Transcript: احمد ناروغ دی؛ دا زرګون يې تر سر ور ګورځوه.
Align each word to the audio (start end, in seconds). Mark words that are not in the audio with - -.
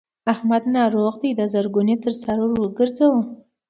احمد 0.33 0.63
ناروغ 0.75 1.13
دی؛ 1.21 1.31
دا 1.39 1.45
زرګون 1.53 1.87
يې 1.91 1.97
تر 2.03 2.13
سر 2.21 2.37
ور 2.41 2.61
ګورځوه. 2.77 3.21